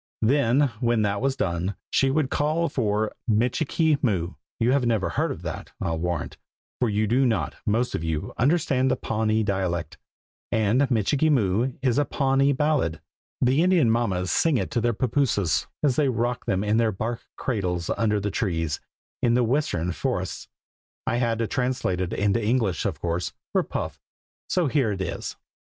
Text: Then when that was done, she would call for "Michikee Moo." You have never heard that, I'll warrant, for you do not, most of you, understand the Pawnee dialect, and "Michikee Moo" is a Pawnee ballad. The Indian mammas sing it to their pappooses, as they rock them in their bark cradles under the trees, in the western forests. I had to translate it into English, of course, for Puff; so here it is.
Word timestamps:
Then 0.23 0.71
when 0.79 1.03
that 1.03 1.21
was 1.21 1.35
done, 1.35 1.75
she 1.91 2.09
would 2.09 2.31
call 2.31 2.69
for 2.69 3.13
"Michikee 3.29 3.99
Moo." 4.01 4.31
You 4.59 4.71
have 4.71 4.83
never 4.83 5.09
heard 5.09 5.41
that, 5.41 5.73
I'll 5.79 5.99
warrant, 5.99 6.37
for 6.79 6.89
you 6.89 7.05
do 7.05 7.23
not, 7.23 7.57
most 7.67 7.93
of 7.93 8.03
you, 8.03 8.33
understand 8.35 8.89
the 8.89 8.95
Pawnee 8.95 9.43
dialect, 9.43 9.99
and 10.51 10.89
"Michikee 10.89 11.29
Moo" 11.29 11.73
is 11.83 11.99
a 11.99 12.05
Pawnee 12.05 12.51
ballad. 12.51 12.99
The 13.41 13.61
Indian 13.61 13.91
mammas 13.91 14.31
sing 14.31 14.57
it 14.57 14.71
to 14.71 14.81
their 14.81 14.93
pappooses, 14.95 15.67
as 15.83 15.97
they 15.97 16.09
rock 16.09 16.47
them 16.47 16.63
in 16.63 16.77
their 16.77 16.91
bark 16.91 17.21
cradles 17.35 17.91
under 17.95 18.19
the 18.19 18.31
trees, 18.31 18.79
in 19.21 19.35
the 19.35 19.43
western 19.43 19.91
forests. 19.91 20.47
I 21.05 21.17
had 21.17 21.37
to 21.37 21.45
translate 21.45 22.01
it 22.01 22.11
into 22.11 22.43
English, 22.43 22.85
of 22.87 22.99
course, 22.99 23.33
for 23.51 23.61
Puff; 23.61 24.01
so 24.49 24.65
here 24.65 24.93
it 24.93 25.01
is. 25.01 25.35